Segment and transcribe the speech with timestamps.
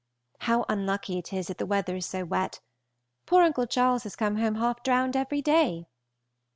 [0.39, 2.59] How unlucky it is that the weather is so wet!
[3.27, 5.85] Poor Uncle Charles has come home half drowned every day.